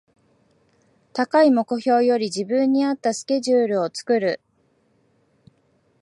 [1.13, 4.41] 高い目標より自分に合ったスケジュールを作る